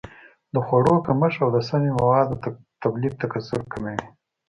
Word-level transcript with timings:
د 0.53 0.55
خوړو 0.65 0.95
کمښت 1.05 1.37
او 1.43 1.49
د 1.55 1.57
سمي 1.69 1.91
موادو 1.99 2.35
تولید 2.83 3.13
تکثر 3.21 3.59
کموي. 3.71 4.03